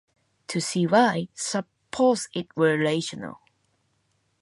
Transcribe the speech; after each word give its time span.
To 0.47 0.59
see 0.59 0.87
why, 0.87 1.27
suppose 1.35 2.27
it 2.33 2.47
were 2.57 2.75
rational. 2.75 3.39